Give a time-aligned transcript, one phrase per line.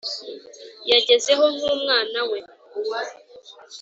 [0.89, 2.39] yagezeho nkumwana we.